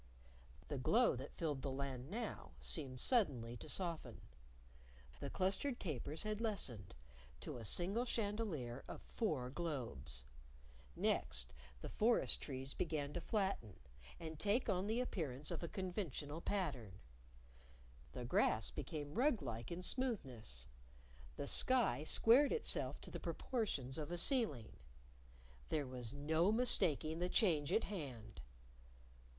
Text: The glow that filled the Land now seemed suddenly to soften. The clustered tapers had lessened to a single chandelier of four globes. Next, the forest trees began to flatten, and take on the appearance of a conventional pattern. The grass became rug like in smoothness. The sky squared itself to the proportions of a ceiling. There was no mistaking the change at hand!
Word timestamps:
The 0.67 0.79
glow 0.79 1.15
that 1.17 1.35
filled 1.35 1.61
the 1.61 1.69
Land 1.69 2.09
now 2.09 2.53
seemed 2.59 2.99
suddenly 2.99 3.55
to 3.57 3.69
soften. 3.69 4.21
The 5.19 5.29
clustered 5.29 5.79
tapers 5.79 6.23
had 6.23 6.41
lessened 6.41 6.95
to 7.41 7.57
a 7.59 7.65
single 7.65 8.05
chandelier 8.05 8.83
of 8.87 9.03
four 9.03 9.51
globes. 9.51 10.25
Next, 10.95 11.53
the 11.81 11.87
forest 11.87 12.41
trees 12.41 12.73
began 12.73 13.13
to 13.13 13.21
flatten, 13.21 13.79
and 14.19 14.39
take 14.39 14.67
on 14.67 14.87
the 14.87 14.99
appearance 14.99 15.51
of 15.51 15.61
a 15.61 15.67
conventional 15.67 16.41
pattern. 16.41 16.93
The 18.13 18.25
grass 18.25 18.71
became 18.71 19.13
rug 19.13 19.43
like 19.43 19.71
in 19.71 19.83
smoothness. 19.83 20.65
The 21.35 21.45
sky 21.47 22.05
squared 22.05 22.51
itself 22.51 22.99
to 23.01 23.11
the 23.11 23.19
proportions 23.19 23.99
of 23.99 24.11
a 24.11 24.17
ceiling. 24.17 24.77
There 25.69 25.85
was 25.85 26.11
no 26.11 26.51
mistaking 26.51 27.19
the 27.19 27.29
change 27.29 27.71
at 27.71 27.83
hand! 27.83 28.41